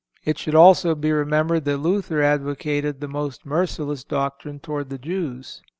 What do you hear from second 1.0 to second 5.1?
remembered that Luther advocated the most merciless doctrine towards the